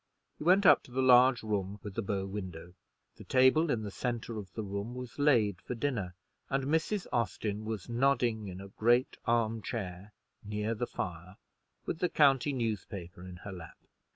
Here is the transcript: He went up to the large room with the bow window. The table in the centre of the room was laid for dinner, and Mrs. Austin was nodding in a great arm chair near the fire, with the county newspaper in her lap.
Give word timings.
He 0.39 0.43
went 0.43 0.65
up 0.65 0.81
to 0.85 0.91
the 0.91 1.03
large 1.03 1.43
room 1.43 1.79
with 1.83 1.93
the 1.93 2.01
bow 2.01 2.25
window. 2.25 2.73
The 3.17 3.23
table 3.23 3.69
in 3.69 3.83
the 3.83 3.91
centre 3.91 4.39
of 4.39 4.51
the 4.53 4.63
room 4.63 4.95
was 4.95 5.19
laid 5.19 5.61
for 5.61 5.75
dinner, 5.75 6.15
and 6.49 6.63
Mrs. 6.63 7.05
Austin 7.13 7.65
was 7.65 7.87
nodding 7.87 8.47
in 8.47 8.59
a 8.59 8.69
great 8.69 9.17
arm 9.27 9.61
chair 9.61 10.13
near 10.43 10.73
the 10.73 10.87
fire, 10.87 11.37
with 11.85 11.99
the 11.99 12.09
county 12.09 12.51
newspaper 12.51 13.23
in 13.27 13.35
her 13.45 13.51
lap. 13.51 13.77